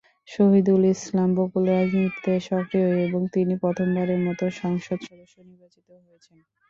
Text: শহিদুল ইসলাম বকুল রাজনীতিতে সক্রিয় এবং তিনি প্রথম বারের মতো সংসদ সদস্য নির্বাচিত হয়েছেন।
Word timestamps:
শহিদুল 0.29 0.83
ইসলাম 0.93 1.29
বকুল 1.37 1.63
রাজনীতিতে 1.71 2.33
সক্রিয় 2.49 2.89
এবং 3.07 3.21
তিনি 3.35 3.53
প্রথম 3.63 3.87
বারের 3.95 4.21
মতো 4.27 4.43
সংসদ 4.61 4.99
সদস্য 5.07 5.35
নির্বাচিত 5.47 5.87
হয়েছেন। 5.99 6.37